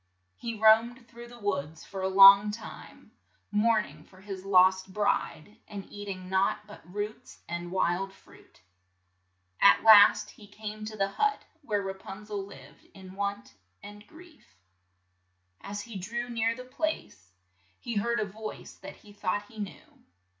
[0.35, 3.11] He roamed through the woods for a long time,
[3.51, 8.61] mourn ing for his lost bride, and eat ing naught but roots and wild fruit.
[9.59, 13.53] At last he came to the hut where Ra pun zel lived in want
[13.83, 14.55] and grief.
[15.61, 17.29] As he drew near the place,
[17.79, 20.01] he heard a voice that he thought he knew.